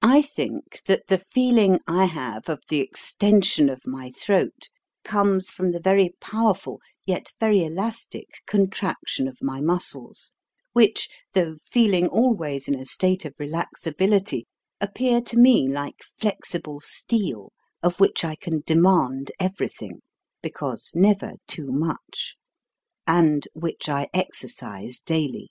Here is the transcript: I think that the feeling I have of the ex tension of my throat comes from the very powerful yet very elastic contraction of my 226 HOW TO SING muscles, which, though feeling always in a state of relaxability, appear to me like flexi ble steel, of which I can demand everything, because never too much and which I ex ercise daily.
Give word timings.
I 0.00 0.22
think 0.22 0.80
that 0.86 1.08
the 1.08 1.18
feeling 1.18 1.80
I 1.86 2.06
have 2.06 2.48
of 2.48 2.62
the 2.70 2.80
ex 2.80 3.12
tension 3.12 3.68
of 3.70 3.86
my 3.86 4.10
throat 4.10 4.70
comes 5.04 5.50
from 5.50 5.72
the 5.72 5.80
very 5.80 6.14
powerful 6.18 6.80
yet 7.04 7.34
very 7.38 7.62
elastic 7.62 8.26
contraction 8.46 9.28
of 9.28 9.42
my 9.42 9.58
226 9.58 9.68
HOW 9.68 9.74
TO 9.74 9.84
SING 9.84 10.00
muscles, 10.00 10.32
which, 10.72 11.08
though 11.34 11.56
feeling 11.62 12.06
always 12.08 12.68
in 12.68 12.74
a 12.74 12.86
state 12.86 13.26
of 13.26 13.34
relaxability, 13.36 14.44
appear 14.80 15.20
to 15.20 15.36
me 15.38 15.68
like 15.68 15.98
flexi 16.18 16.62
ble 16.62 16.80
steel, 16.80 17.52
of 17.82 18.00
which 18.00 18.24
I 18.24 18.34
can 18.34 18.62
demand 18.64 19.30
everything, 19.38 20.00
because 20.40 20.92
never 20.94 21.32
too 21.46 21.68
much 21.70 22.38
and 23.06 23.46
which 23.52 23.90
I 23.90 24.08
ex 24.14 24.42
ercise 24.42 25.04
daily. 25.04 25.50